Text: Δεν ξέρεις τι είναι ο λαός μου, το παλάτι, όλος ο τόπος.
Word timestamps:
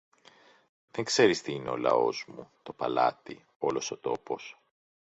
Δεν 0.91 1.05
ξέρεις 1.05 1.41
τι 1.41 1.53
είναι 1.53 1.69
ο 1.69 1.77
λαός 1.77 2.25
μου, 2.27 2.51
το 2.63 2.73
παλάτι, 2.73 3.45
όλος 3.59 3.91
ο 3.91 3.97
τόπος. 3.97 4.57